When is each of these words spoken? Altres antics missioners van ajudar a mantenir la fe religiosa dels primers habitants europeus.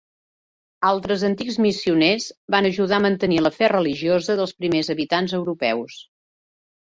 Altres 0.91 1.25
antics 1.27 1.57
missioners 1.65 2.29
van 2.55 2.67
ajudar 2.69 2.97
a 2.99 3.03
mantenir 3.05 3.37
la 3.47 3.53
fe 3.57 3.69
religiosa 3.73 4.37
dels 4.39 4.57
primers 4.63 4.89
habitants 4.95 5.37
europeus. 5.41 6.01